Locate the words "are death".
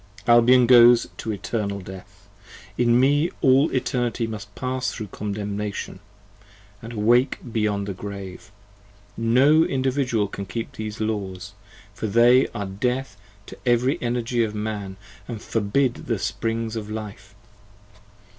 12.47-13.15